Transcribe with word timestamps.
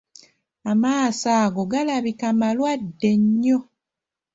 Amaaso 0.71 1.29
ago 1.43 1.61
galabika 1.71 2.27
malwadde 2.39 3.11
nnyo. 3.21 3.57